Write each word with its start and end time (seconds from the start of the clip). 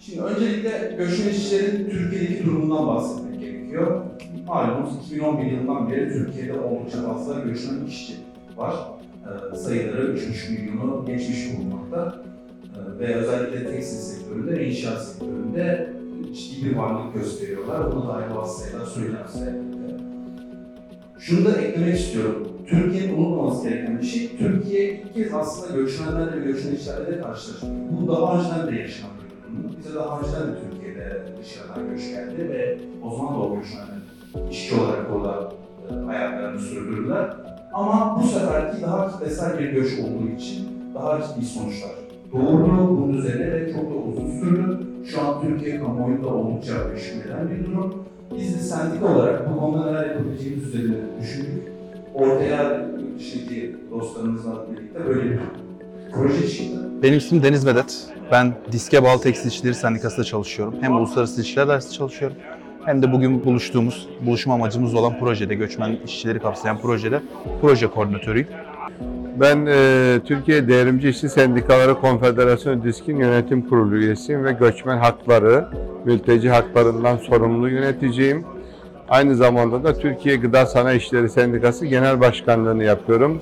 Şimdi 0.00 0.22
öncelikle 0.22 0.94
göçmen 0.98 1.28
işçilerin 1.28 1.90
Türkiye'deki 1.90 2.46
durumundan 2.46 2.86
bahsetmek 2.86 3.40
gerekiyor. 3.40 4.02
Malumunuz 4.46 4.96
2011 5.06 5.52
yılından 5.52 5.90
beri 5.90 6.12
Türkiye'de 6.12 6.60
oldukça 6.60 7.02
fazla 7.02 7.40
göçmen 7.40 7.86
işçi 7.86 8.14
var. 8.56 8.74
Ee, 9.52 9.56
sayıları 9.56 10.18
3,5 10.18 10.50
milyonu 10.50 11.04
geçmiş 11.06 11.56
bulunmakta. 11.56 12.22
Ee, 12.64 12.98
ve 12.98 13.14
özellikle 13.14 13.70
tekstil 13.70 13.98
sektöründe 13.98 14.66
inşaat 14.66 15.02
sektöründe 15.04 15.92
ciddi 16.34 16.66
bir 16.66 16.76
varlık 16.76 17.14
gösteriyorlar. 17.14 17.92
Bunu 17.92 18.08
da 18.08 18.12
aynı 18.12 18.36
vasıtayla 18.36 18.86
söylemse. 18.86 19.62
Şunu 21.18 21.44
da 21.44 21.60
eklemek 21.60 21.98
istiyorum. 21.98 22.48
Türkiye'nin 22.66 23.18
unutmaması 23.18 23.68
gereken 23.68 23.98
bir 23.98 24.06
şey, 24.06 24.36
Türkiye 24.38 24.92
ilk 24.92 25.14
kez 25.14 25.34
aslında 25.34 25.80
göçmenlerle 25.80 26.40
ve 26.40 26.44
göçmen 26.44 26.74
işlerle 26.74 27.06
de 27.06 27.20
karşılaşıyor. 27.20 27.72
Bu 28.00 28.08
daha 28.08 28.38
önceden 28.38 28.66
de 28.66 28.72
durum. 28.72 29.27
Bize 29.78 29.94
daha 29.94 30.20
önceden 30.20 30.42
de 30.42 30.56
Türkiye'de 30.70 31.22
dışarıdan 31.42 31.90
göç 31.90 32.08
geldi 32.10 32.48
ve 32.48 32.78
o 33.02 33.16
zaman 33.16 33.34
da 33.34 33.38
o 33.38 33.56
göçmenler 33.56 33.98
işçi 34.50 34.74
olarak 34.74 35.06
orada 35.16 35.52
e, 35.90 36.04
hayatlarını 36.04 36.60
sürdürdüler. 36.60 37.36
Ama 37.72 38.20
bu 38.22 38.26
seferki 38.26 38.82
daha 38.82 39.10
kitlesel 39.12 39.58
bir 39.58 39.68
göç 39.72 39.98
olduğu 39.98 40.28
için 40.28 40.68
daha 40.94 41.20
ciddi 41.22 41.46
sonuçlar 41.46 42.08
doğurdu 42.32 42.98
bunun 42.98 43.18
üzerine 43.18 43.52
ve 43.52 43.72
çok 43.72 43.90
da 43.90 43.94
uzun 43.94 44.40
sürdü. 44.40 44.78
Şu 45.06 45.20
an 45.20 45.42
Türkiye 45.42 45.78
kamuoyunda 45.78 46.28
oldukça 46.28 46.72
meşgul 46.92 47.50
bir 47.50 47.66
durum. 47.66 48.04
Biz 48.38 48.54
de 48.54 48.58
sendik 48.58 49.02
olarak 49.02 49.50
bu 49.50 49.60
konuda 49.60 49.90
neler 49.90 50.06
yapabileceğimiz 50.06 50.66
üzerine 50.74 50.96
düşündük. 51.20 51.72
Ortaya 52.14 52.86
şimdi 53.18 53.76
dostlarımızla 53.90 54.66
birlikte 54.70 55.06
böyle 55.06 55.30
bir 55.30 55.38
proje 56.12 56.48
çıktı. 56.48 56.88
Benim 57.02 57.18
ismim 57.18 57.42
Deniz 57.42 57.66
Vedat. 57.66 58.17
Ben 58.32 58.54
Diske 58.72 59.02
Bağlı 59.02 59.20
Tekstil 59.20 59.48
İşçileri 59.48 59.74
Sendikası'nda 59.74 60.24
çalışıyorum. 60.24 60.74
Hem 60.80 60.96
Uluslararası 60.96 61.40
İlişkiler 61.40 61.68
Dersi 61.68 61.92
çalışıyorum. 61.92 62.36
Hem 62.84 63.02
de 63.02 63.12
bugün 63.12 63.44
buluştuğumuz, 63.44 64.08
buluşma 64.26 64.54
amacımız 64.54 64.94
olan 64.94 65.18
projede, 65.18 65.54
göçmen 65.54 65.96
işçileri 66.04 66.38
kapsayan 66.38 66.78
projede 66.78 67.20
proje 67.60 67.86
koordinatörüyüm. 67.86 68.46
Ben 69.40 69.66
e, 69.66 70.20
Türkiye 70.24 70.68
Devrimci 70.68 71.08
İşçi 71.08 71.28
Sendikaları 71.28 71.94
Konfederasyonu 71.94 72.84
Disk'in 72.84 73.16
yönetim 73.16 73.68
kurulu 73.68 73.96
üyesiyim 73.96 74.44
ve 74.44 74.52
göçmen 74.52 74.98
hakları, 74.98 75.68
mülteci 76.04 76.50
haklarından 76.50 77.16
sorumlu 77.16 77.68
yöneticiyim. 77.68 78.44
Aynı 79.08 79.36
zamanda 79.36 79.84
da 79.84 79.98
Türkiye 79.98 80.36
Gıda 80.36 80.66
Sanayi 80.66 80.98
İşleri 80.98 81.28
Sendikası 81.28 81.86
Genel 81.86 82.20
Başkanlığını 82.20 82.84
yapıyorum. 82.84 83.40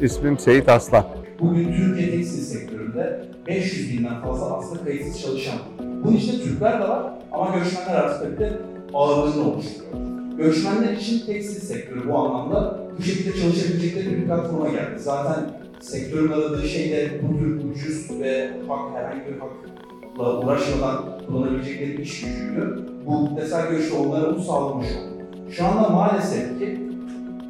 İsmim 0.00 0.38
Seyit 0.38 0.68
Aslan. 0.68 1.04
Bugün 1.40 1.72
Türkiye 1.72 2.10
tekstil 2.10 2.42
sektöründe 2.42 3.28
500 3.48 3.98
binden 3.98 4.22
fazla 4.22 4.56
aslında 4.56 4.84
kayıtsız 4.84 5.22
çalışan. 5.22 5.58
Bunun 6.04 6.16
içinde 6.16 6.42
Türkler 6.42 6.80
de 6.80 6.88
var 6.88 7.12
ama 7.32 7.56
göçmenler 7.58 7.94
artık 7.94 8.22
tabii 8.22 8.38
de 8.38 8.52
ağırlığını 8.94 9.52
oluşturuyor. 9.52 9.92
Göçmenler 10.38 10.92
için 10.92 11.26
tekstil 11.26 11.60
sektörü 11.60 12.08
bu 12.08 12.18
anlamda 12.18 12.80
bu 12.98 13.02
şekilde 13.02 13.40
çalışabilecekleri 13.40 14.16
bir 14.16 14.26
platforma 14.26 14.68
geldi. 14.68 14.98
Zaten 14.98 15.50
sektörün 15.80 16.32
aradığı 16.32 16.68
şey 16.68 16.90
de 16.90 17.10
bu 17.22 17.38
tür 17.38 17.70
ucuz 17.70 18.20
ve 18.20 18.50
hak, 18.68 18.96
herhangi 18.96 19.20
bir 19.26 19.38
hakla 19.38 20.46
uğraşmadan 20.46 21.04
kullanabilecekleri 21.26 22.02
iş 22.02 22.20
gücüydü. 22.20 22.86
Bu 23.06 23.28
kitlesel 23.28 23.70
göçte 23.70 23.96
onlara 23.96 24.30
bunu 24.30 24.44
sağlamış 24.44 24.86
oldu. 24.86 25.22
Şu 25.50 25.64
anda 25.66 25.88
maalesef 25.88 26.58
ki 26.58 26.80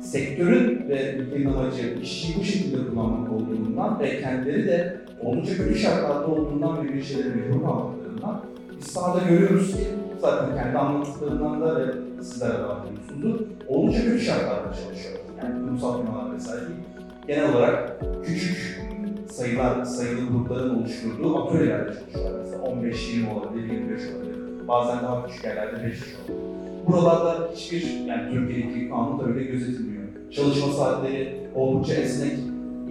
sektörün 0.02 0.88
ve 0.88 1.14
ülkenin 1.14 1.46
amacı 1.46 1.98
işçiyi 2.02 2.38
bu 2.38 2.44
şekilde 2.44 2.90
kullanmak 2.90 3.32
olduğundan 3.32 4.00
ve 4.00 4.20
kendileri 4.20 4.66
de 4.66 5.07
oldukça 5.22 5.56
kötü 5.56 5.74
şartlarda 5.74 6.26
olduğundan 6.26 6.88
ve 6.88 6.94
bir 6.94 7.02
şeylere 7.02 7.34
mecbur 7.34 7.62
kaldıklarından 7.62 8.40
biz 8.76 8.86
sahada 8.86 9.28
görüyoruz 9.28 9.76
ki 9.76 9.86
zaten 10.20 10.56
kendi 10.56 10.78
anlattıklarından 10.78 11.60
da 11.60 11.76
ve 11.76 11.92
sizlere 12.22 12.58
de 12.58 12.64
anlıyorsunuzdur. 12.64 13.40
Oldukça 13.68 14.02
kötü 14.02 14.20
şartlarda 14.20 14.74
çalışıyor. 14.74 15.14
Yani 15.42 15.64
kurumsal 15.64 16.00
firmalar 16.00 16.34
vesaire 16.34 16.60
değil. 16.60 16.80
Genel 17.26 17.54
olarak 17.54 18.00
küçük 18.24 18.80
sayılar, 19.30 19.84
sayılı 19.84 20.28
grupların 20.30 20.78
oluşturduğu 20.78 21.44
atölyelerde 21.44 21.92
çalışıyorlar. 21.94 22.40
Mesela 22.40 22.62
15-20 22.62 23.32
olabilir, 23.34 23.72
25 23.72 24.00
olabilir. 24.14 24.68
Bazen 24.68 25.02
daha 25.02 25.26
küçük 25.26 25.44
yerlerde 25.44 25.84
5 25.84 26.00
kişi 26.00 26.16
olabilir. 26.16 26.48
Buralarda 26.86 27.48
hiçbir, 27.54 28.04
yani 28.06 28.32
Türkiye'deki 28.32 28.88
kanun 28.90 29.18
da 29.18 29.24
öyle 29.24 29.44
gözetilmiyor. 29.44 30.04
Çalışma 30.30 30.72
saatleri 30.72 31.48
oldukça 31.54 31.94
esnek, 31.94 32.32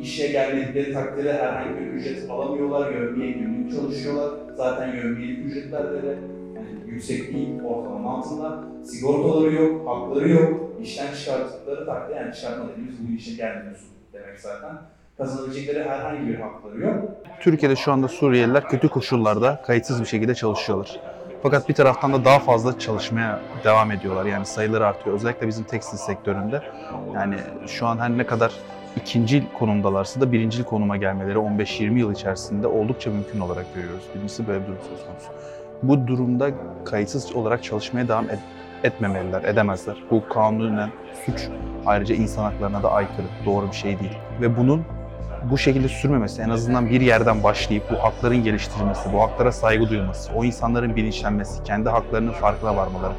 işe 0.02 0.28
gelmedikleri 0.28 0.94
takdirde 0.94 1.34
herhangi 1.34 1.80
bir 1.80 1.86
ücret 1.86 2.30
alamıyorlar, 2.30 2.92
yövmiye 2.92 3.32
günlük 3.32 3.72
çalışıyorlar. 3.72 4.30
Zaten 4.56 4.96
yövmiyelik 4.96 5.46
ücretlerde 5.46 6.04
de 6.04 6.18
yani 6.56 6.68
yüksek 6.88 7.34
değil, 7.34 7.62
ortalama 7.64 8.18
altında. 8.18 8.64
Sigortaları 8.86 9.54
yok, 9.54 9.88
hakları 9.88 10.30
yok. 10.30 10.72
İşten 10.82 11.14
çıkarttıkları 11.14 11.86
takdirde, 11.86 12.20
yani 12.20 12.36
çıkartma 12.36 12.66
dediğimiz 12.72 12.96
bu 13.08 13.16
işe 13.16 13.36
gelmiyorsun 13.36 13.88
demek 14.14 14.40
zaten. 14.40 14.72
Kazanabilecekleri 15.18 15.84
herhangi 15.84 16.28
bir 16.28 16.36
hakları 16.36 16.80
yok. 16.80 17.04
Türkiye'de 17.40 17.76
şu 17.76 17.92
anda 17.92 18.08
Suriyeliler 18.08 18.70
kötü 18.70 18.90
koşullarda 18.90 19.62
kayıtsız 19.66 20.02
bir 20.02 20.06
şekilde 20.06 20.36
çalışıyorlar. 20.36 21.00
Fakat 21.44 21.70
bir 21.70 21.74
taraftan 21.74 22.14
da 22.14 22.26
daha 22.26 22.40
fazla 22.40 22.80
çalışmaya 22.80 23.40
devam 23.64 23.92
ediyorlar. 23.92 24.26
Yani 24.26 24.46
sayıları 24.46 24.86
artıyor. 24.86 25.16
Özellikle 25.16 25.48
bizim 25.48 25.64
tekstil 25.64 25.98
sektöründe. 25.98 26.62
Yani 27.14 27.36
şu 27.68 27.86
an 27.86 27.98
her 27.98 28.18
ne 28.18 28.26
kadar 28.26 28.52
ikinci 28.98 29.44
konumdalarsa 29.60 30.22
da 30.22 30.32
birincil 30.32 30.64
konuma 30.64 30.98
gelmeleri 30.98 31.38
15-20 31.38 31.98
yıl 32.00 32.12
içerisinde 32.14 32.68
oldukça 32.68 33.10
mümkün 33.12 33.40
olarak 33.40 33.76
görüyoruz. 33.76 34.04
Birincisi 34.16 34.48
böyle 34.48 34.62
bir 34.62 34.68
durum 34.68 34.78
söz 34.90 35.06
konusu. 35.08 35.28
Bu 35.84 36.08
durumda 36.08 36.50
kayıtsız 36.86 37.36
olarak 37.36 37.64
çalışmaya 37.64 38.08
devam 38.08 38.26
et- 38.30 38.40
etmemeliler, 38.84 39.44
edemezler. 39.44 39.96
Bu 40.12 40.28
kanunen 40.30 40.90
suç. 41.26 41.48
Ayrıca 41.86 42.16
insan 42.16 42.44
haklarına 42.44 42.84
da 42.84 42.92
aykırı, 42.92 43.26
doğru 43.46 43.68
bir 43.68 43.76
şey 43.76 44.00
değil. 44.00 44.18
Ve 44.42 44.58
bunun 44.58 44.84
bu 45.50 45.58
şekilde 45.58 45.88
sürmemesi, 45.88 46.42
en 46.42 46.50
azından 46.50 46.90
bir 46.90 47.02
yerden 47.02 47.44
başlayıp 47.44 47.84
bu 47.92 48.04
hakların 48.04 48.44
geliştirilmesi, 48.44 49.14
bu 49.14 49.22
haklara 49.22 49.52
saygı 49.52 49.90
duyulması, 49.90 50.32
o 50.34 50.44
insanların 50.44 50.96
bilinçlenmesi, 50.96 51.64
kendi 51.64 51.90
haklarının 51.90 52.32
farkına 52.32 52.76
varmaları, 52.76 53.14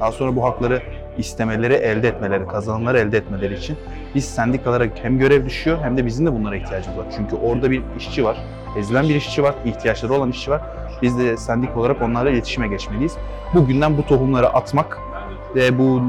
daha 0.00 0.12
sonra 0.12 0.36
bu 0.36 0.44
hakları 0.44 0.82
istemeleri, 1.18 1.74
elde 1.74 2.08
etmeleri, 2.08 2.46
kazanımları 2.46 2.98
elde 2.98 3.18
etmeleri 3.18 3.54
için 3.54 3.76
biz 4.14 4.24
sendikalara 4.24 4.84
hem 5.02 5.18
görev 5.18 5.46
düşüyor 5.46 5.78
hem 5.82 5.96
de 5.96 6.06
bizim 6.06 6.26
de 6.26 6.32
bunlara 6.32 6.56
ihtiyacımız 6.56 6.98
var. 6.98 7.06
Çünkü 7.16 7.36
orada 7.36 7.70
bir 7.70 7.82
işçi 7.98 8.24
var, 8.24 8.36
ezilen 8.78 9.08
bir 9.08 9.14
işçi 9.14 9.42
var, 9.42 9.54
ihtiyaçları 9.64 10.12
olan 10.12 10.30
işçi 10.30 10.50
var. 10.50 10.60
Biz 11.02 11.18
de 11.18 11.36
sendik 11.36 11.76
olarak 11.76 12.02
onlarla 12.02 12.30
iletişime 12.30 12.68
geçmeliyiz. 12.68 13.16
Bugünden 13.54 13.98
bu 13.98 14.06
tohumları 14.06 14.48
atmak 14.48 14.98
ve 15.54 15.78
bu 15.78 16.02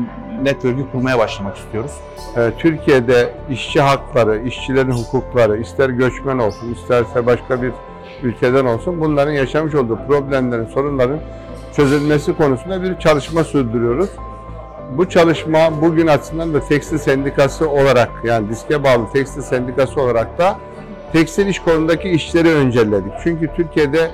network'ü 0.43 0.91
kurmaya 0.91 1.19
başlamak 1.19 1.57
istiyoruz. 1.57 1.91
E, 2.37 2.51
Türkiye'de 2.57 3.33
işçi 3.49 3.81
hakları, 3.81 4.41
işçilerin 4.47 4.91
hukukları, 4.91 5.57
ister 5.57 5.89
göçmen 5.89 6.37
olsun, 6.37 6.73
isterse 6.73 7.25
başka 7.25 7.61
bir 7.61 7.71
ülkeden 8.23 8.65
olsun 8.65 9.01
bunların 9.01 9.31
yaşamış 9.31 9.75
olduğu 9.75 9.99
problemlerin, 10.07 10.65
sorunların 10.65 11.19
çözülmesi 11.75 12.37
konusunda 12.37 12.83
bir 12.83 12.99
çalışma 12.99 13.43
sürdürüyoruz. 13.43 14.09
Bu 14.97 15.09
çalışma 15.09 15.81
bugün 15.81 16.07
açısından 16.07 16.53
da 16.53 16.59
tekstil 16.59 16.97
sendikası 16.97 17.69
olarak 17.69 18.09
yani 18.23 18.49
diske 18.49 18.83
bağlı 18.83 19.11
tekstil 19.13 19.41
sendikası 19.41 20.01
olarak 20.01 20.37
da 20.37 20.59
tekstil 21.13 21.47
iş 21.47 21.59
konudaki 21.59 22.09
işleri 22.09 22.49
öncelledik. 22.49 23.13
Çünkü 23.23 23.49
Türkiye'de 23.55 24.11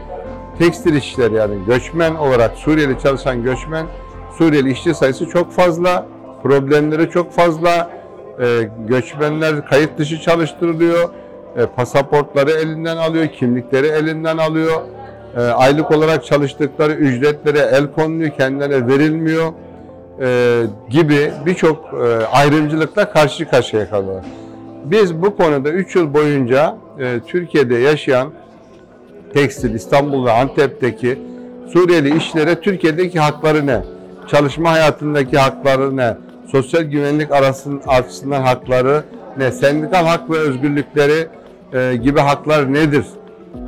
tekstil 0.60 0.96
işçileri 0.96 1.34
yani 1.34 1.66
göçmen 1.66 2.16
olarak 2.16 2.58
Suriyeli 2.58 3.00
çalışan 3.00 3.44
göçmen 3.44 3.86
Suriyeli 4.38 4.72
işçi 4.72 4.94
sayısı 4.94 5.26
çok 5.26 5.52
fazla, 5.52 6.08
problemleri 6.44 7.10
çok 7.10 7.32
fazla. 7.32 8.02
Ee, 8.40 8.70
göçmenler 8.88 9.66
kayıt 9.66 9.98
dışı 9.98 10.22
çalıştırılıyor, 10.22 11.10
e, 11.58 11.66
pasaportları 11.66 12.52
elinden 12.52 12.98
alıyor, 12.98 13.28
kimlikleri 13.28 13.88
elinden 13.88 14.38
alıyor. 14.38 14.82
E, 15.38 15.42
aylık 15.42 15.92
olarak 15.92 16.26
çalıştıkları 16.26 16.94
ücretlere 16.94 17.60
el 17.60 17.92
konuluyor, 17.92 18.32
kendilerine 18.32 18.88
verilmiyor 18.88 19.54
e, 20.22 20.62
gibi 20.90 21.32
birçok 21.46 21.94
e, 21.94 22.26
ayrımcılıkla 22.26 23.12
karşı 23.12 23.50
karşıya 23.50 23.90
kalıyorlar. 23.90 24.26
Biz 24.86 25.22
bu 25.22 25.38
konuda 25.38 25.70
3 25.70 25.96
yıl 25.96 26.14
boyunca 26.14 26.78
e, 27.00 27.20
Türkiye'de 27.28 27.76
yaşayan 27.76 28.32
tekstil, 29.34 29.74
İstanbul 29.74 30.26
ve 30.26 30.32
Antep'teki 30.32 31.20
Suriyeli 31.74 32.18
işlere 32.18 32.62
Türkiye'deki 32.62 33.20
hakları 33.20 33.68
ne? 33.68 33.82
Çalışma 34.28 34.72
hayatındaki 34.72 35.38
hakları 35.38 35.98
ne? 35.98 36.18
Sosyal 36.52 36.84
güvenlik 36.84 37.32
arasın, 37.32 37.82
açısından 37.88 38.42
hakları 38.42 39.04
ne? 39.38 39.52
Sendikal 39.52 40.06
hak 40.06 40.30
ve 40.30 40.38
özgürlükleri 40.38 41.28
e, 41.74 41.96
gibi 41.96 42.20
haklar 42.20 42.74
nedir? 42.74 43.06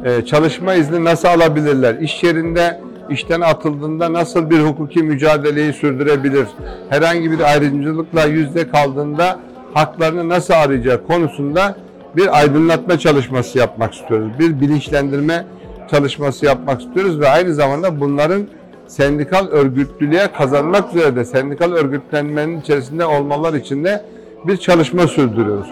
E, 0.06 0.26
çalışma 0.26 0.74
izni 0.74 1.04
nasıl 1.04 1.28
alabilirler? 1.28 1.96
İş 1.96 2.24
yerinde 2.24 2.82
işten 3.10 3.42
atıldığında 3.42 4.14
nasıl 4.14 4.50
bir 4.50 4.60
hukuki 4.60 5.04
mücadeleyi 5.04 5.74
sürdürebilir? 5.74 6.48
Herhangi 6.90 7.32
bir 7.32 7.40
ayrımcılıkla 7.40 8.26
yüzde 8.26 8.70
kaldığında 8.70 9.40
haklarını 9.74 10.30
nasıl 10.30 10.54
arayacak 10.54 11.08
konusunda 11.08 11.76
bir 12.16 12.40
aydınlatma 12.40 13.00
çalışması 13.00 13.58
yapmak 13.58 13.94
istiyoruz. 13.94 14.32
Bir 14.40 14.62
bilinçlendirme 14.62 15.46
çalışması 15.92 16.46
yapmak 16.46 16.82
istiyoruz 16.82 17.20
ve 17.20 17.30
aynı 17.30 17.54
zamanda 17.54 18.00
bunların 18.00 18.48
sendikal 18.96 19.48
örgütlülüğe 19.48 20.28
kazanmak 20.38 20.96
üzere 20.96 21.16
de 21.16 21.26
sendikal 21.26 21.72
örgütlenmenin 21.72 22.62
içerisinde 22.62 23.06
olmalar 23.06 23.54
için 23.54 23.84
de 23.84 24.06
bir 24.48 24.58
çalışma 24.58 25.08
sürdürüyoruz. 25.08 25.68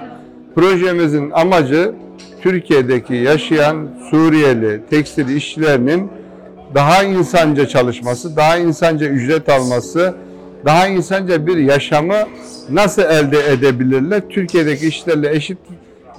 Projemizin 0.56 1.31
amacı 1.31 1.94
Türkiye'deki 2.41 3.15
yaşayan 3.15 3.88
Suriyeli 4.09 4.81
tekstil 4.89 5.35
işçilerinin 5.35 6.12
daha 6.75 7.03
insanca 7.03 7.68
çalışması, 7.68 8.35
daha 8.35 8.57
insanca 8.57 9.07
ücret 9.07 9.50
alması, 9.50 10.15
daha 10.65 10.88
insanca 10.88 11.47
bir 11.47 11.57
yaşamı 11.57 12.17
nasıl 12.69 13.01
elde 13.01 13.51
edebilirler? 13.51 14.21
Türkiye'deki 14.29 14.88
işçilerle 14.88 15.35
eşit 15.35 15.57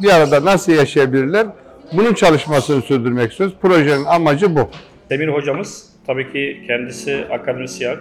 bir 0.02 0.10
arada 0.10 0.44
nasıl 0.44 0.72
yaşayabilirler? 0.72 1.46
Bunun 1.92 2.14
çalışmasını 2.14 2.82
sürdürmek 2.82 3.30
istiyoruz. 3.30 3.56
Projenin 3.62 4.04
amacı 4.04 4.56
bu. 4.56 4.68
Demir 5.10 5.28
hocamız 5.28 5.91
tabii 6.06 6.32
ki 6.32 6.62
kendisi 6.66 7.24
akademisyen, 7.30 7.96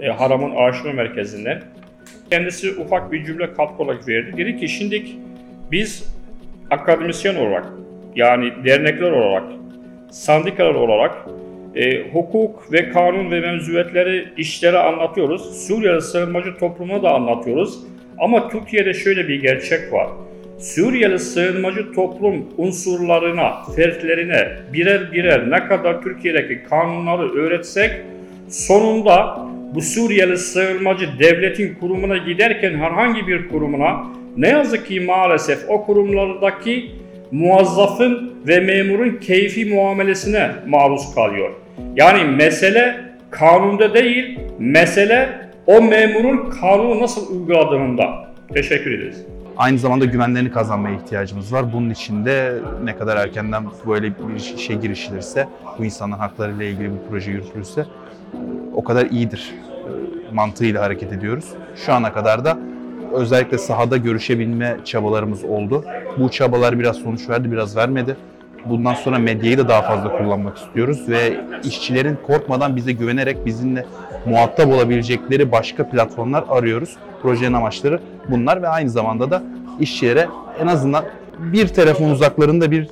e, 0.00 0.08
Haram'ın 0.08 0.50
Araştırma 0.50 0.92
Merkezi'nden. 0.92 1.62
Kendisi 2.30 2.70
ufak 2.70 3.12
bir 3.12 3.24
cümle 3.24 3.52
katkı 3.52 3.82
olarak 3.82 4.08
verdi. 4.08 4.36
Dedi 4.36 4.56
ki 4.56 4.68
şimdi 4.68 5.02
biz 5.72 6.14
akademisyen 6.70 7.34
olarak 7.34 7.66
yani 8.16 8.52
dernekler 8.64 9.10
olarak, 9.10 9.44
sendikalar 10.10 10.74
olarak 10.74 11.14
e, 11.74 12.10
hukuk 12.10 12.72
ve 12.72 12.88
kanun 12.88 13.30
ve 13.30 13.40
mevzuatları 13.40 14.24
işlere 14.36 14.78
anlatıyoruz. 14.78 15.66
Suriyeli 15.66 16.00
sığınmacı 16.00 16.58
toplumuna 16.58 17.02
da 17.02 17.14
anlatıyoruz. 17.14 17.78
Ama 18.18 18.48
Türkiye'de 18.48 18.94
şöyle 18.94 19.28
bir 19.28 19.42
gerçek 19.42 19.92
var. 19.92 20.08
Suriyeli 20.58 21.18
sığınmacı 21.18 21.92
toplum 21.92 22.46
unsurlarına, 22.58 23.52
fertlerine 23.76 24.48
birer 24.72 25.12
birer 25.12 25.50
ne 25.50 25.66
kadar 25.66 26.02
Türkiye'deki 26.02 26.62
kanunları 26.62 27.32
öğretsek 27.34 27.90
sonunda 28.48 29.38
bu 29.74 29.82
Suriyeli 29.82 30.38
sığınmacı 30.38 31.08
devletin 31.18 31.74
kurumuna 31.74 32.16
giderken 32.16 32.74
herhangi 32.74 33.26
bir 33.26 33.48
kurumuna 33.48 34.06
ne 34.36 34.48
yazık 34.48 34.86
ki 34.86 35.00
maalesef 35.00 35.58
o 35.68 35.86
kurumlardaki 35.86 36.90
muazzafın 37.30 38.34
ve 38.46 38.60
memurun 38.60 39.16
keyfi 39.16 39.64
muamelesine 39.64 40.50
maruz 40.66 41.14
kalıyor. 41.14 41.50
Yani 41.96 42.24
mesele 42.24 42.96
kanunda 43.30 43.94
değil, 43.94 44.38
mesele 44.58 45.28
o 45.66 45.82
memurun 45.82 46.50
kanunu 46.50 47.00
nasıl 47.00 47.40
uyguladığında. 47.40 48.34
Teşekkür 48.54 48.98
ederiz. 48.98 49.26
Aynı 49.56 49.78
zamanda 49.78 50.04
güvenlerini 50.04 50.50
kazanmaya 50.50 50.96
ihtiyacımız 50.96 51.52
var. 51.52 51.72
Bunun 51.72 51.90
için 51.90 52.24
de 52.24 52.58
ne 52.84 52.96
kadar 52.96 53.16
erkenden 53.16 53.64
böyle 53.86 54.12
bir 54.28 54.38
şey 54.38 54.76
girişilirse, 54.76 55.48
bu 55.78 55.84
insanların 55.84 56.20
haklarıyla 56.20 56.64
ilgili 56.64 56.84
bir 56.84 56.98
proje 57.10 57.30
yürütülürse 57.30 57.86
o 58.74 58.84
kadar 58.84 59.06
iyidir 59.06 59.54
e, 60.30 60.34
mantığıyla 60.34 60.82
hareket 60.82 61.12
ediyoruz. 61.12 61.44
Şu 61.76 61.92
ana 61.92 62.12
kadar 62.12 62.44
da 62.44 62.58
özellikle 63.12 63.58
sahada 63.58 63.96
görüşebilme 63.96 64.76
çabalarımız 64.84 65.44
oldu. 65.44 65.84
Bu 66.18 66.30
çabalar 66.30 66.78
biraz 66.78 66.96
sonuç 66.96 67.28
verdi, 67.28 67.52
biraz 67.52 67.76
vermedi. 67.76 68.16
Bundan 68.64 68.94
sonra 68.94 69.18
medyayı 69.18 69.58
da 69.58 69.68
daha 69.68 69.82
fazla 69.82 70.18
kullanmak 70.18 70.56
istiyoruz 70.56 71.08
ve 71.08 71.40
işçilerin 71.64 72.18
korkmadan 72.26 72.76
bize 72.76 72.92
güvenerek 72.92 73.46
bizimle 73.46 73.86
muhatap 74.26 74.66
olabilecekleri 74.68 75.52
başka 75.52 75.88
platformlar 75.88 76.44
arıyoruz. 76.48 76.96
Projenin 77.22 77.52
amaçları 77.52 78.00
bunlar 78.28 78.62
ve 78.62 78.68
aynı 78.68 78.90
zamanda 78.90 79.30
da 79.30 79.42
işçilere 79.80 80.28
en 80.60 80.66
azından 80.66 81.04
bir 81.38 81.68
telefon 81.68 82.10
uzaklarında 82.10 82.70
bir 82.70 82.88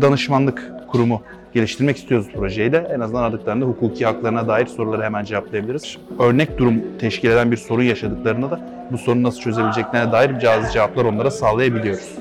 danışmanlık 0.00 0.72
kurumu 0.88 1.22
geliştirmek 1.52 1.96
istiyoruz 1.96 2.26
projeyle. 2.34 2.86
En 2.94 3.00
azından 3.00 3.22
aradıklarında 3.22 3.64
hukuki 3.64 4.06
haklarına 4.06 4.48
dair 4.48 4.66
soruları 4.66 5.02
hemen 5.02 5.24
cevaplayabiliriz. 5.24 5.98
Örnek 6.18 6.58
durum 6.58 6.82
teşkil 6.98 7.30
eden 7.30 7.50
bir 7.50 7.56
sorun 7.56 7.82
yaşadıklarında 7.82 8.50
da 8.50 8.60
bu 8.90 8.98
sorunu 8.98 9.22
nasıl 9.22 9.40
çözebileceklerine 9.40 10.12
dair 10.12 10.38
cazı 10.38 10.72
cevaplar 10.72 11.04
onlara 11.04 11.30
sağlayabiliyoruz. 11.30 12.18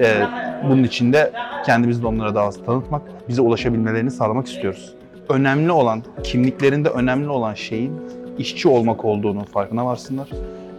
Ee, 0.00 0.26
bunun 0.68 0.84
için 0.84 1.12
de 1.12 1.32
kendimizi 1.66 2.02
de 2.02 2.06
onlara 2.06 2.34
daha 2.34 2.46
az 2.46 2.64
tanıtmak, 2.64 3.02
bize 3.28 3.42
ulaşabilmelerini 3.42 4.10
sağlamak 4.10 4.46
istiyoruz. 4.46 4.94
Önemli 5.28 5.72
olan, 5.72 6.02
kimliklerinde 6.22 6.88
önemli 6.88 7.28
olan 7.28 7.54
şeyin 7.54 7.92
işçi 8.38 8.68
olmak 8.68 9.04
olduğunu 9.04 9.44
farkına 9.44 9.86
varsınlar. 9.86 10.28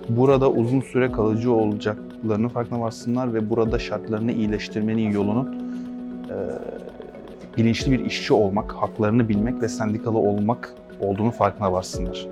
Burada 0.10 0.52
uzun 0.52 0.82
süre 0.82 1.12
kalıcı 1.12 1.52
olacaklarının 1.52 2.48
farkına 2.48 2.82
varsınlar 2.82 3.34
ve 3.34 3.50
burada 3.50 3.80
şartlarını 3.80 4.32
iyileştirmenin 4.32 5.12
yolunun 5.12 5.48
e, 6.30 6.36
bilinçli 7.58 7.92
bir 7.92 8.06
işçi 8.06 8.34
olmak, 8.34 8.72
haklarını 8.72 9.30
bilmek 9.30 9.62
ve 9.62 9.68
sendikalı 9.68 10.18
olmak 10.18 10.74
olduğunu 11.00 11.32
farkına 11.32 11.74
varsınlar. 11.74 12.28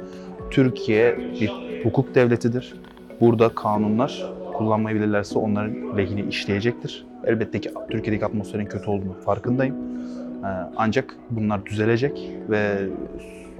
Türkiye 0.51 1.17
bir 1.17 1.51
hukuk 1.83 2.15
devletidir. 2.15 2.73
Burada 3.21 3.49
kanunlar 3.49 4.31
kullanmayı 4.61 4.95
bilirlerse 4.95 5.39
onların 5.39 5.97
lehine 5.97 6.21
işleyecektir. 6.23 7.05
Elbette 7.25 7.61
ki 7.61 7.71
Türkiye'deki 7.89 8.25
atmosferin 8.25 8.65
kötü 8.65 8.89
olduğunu 8.89 9.13
farkındayım. 9.13 9.75
Ee, 10.43 10.47
Ancak 10.77 11.15
bunlar 11.29 11.65
düzelecek 11.65 12.31
ve 12.49 12.75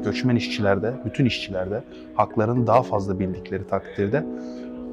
göçmen 0.04 0.36
işçilerde, 0.36 0.94
bütün 1.06 1.26
işçilerde 1.26 1.84
haklarını 2.16 2.68
daha 2.68 2.84
fazla 2.84 3.20
bildikleri 3.20 3.68
takdirde 3.68 4.26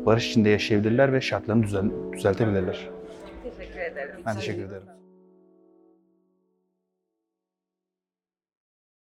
barış 0.06 0.30
içinde 0.30 0.48
yaşayabilirler 0.48 1.12
ve 1.12 1.20
şartlarını 1.20 1.62
düzel- 1.62 1.90
düzeltebilirler. 2.12 2.88
Teşekkür 3.58 3.80
ederim. 3.80 4.14
Ben 4.26 4.34
teşekkür 4.36 4.62
ederim. 4.62 4.82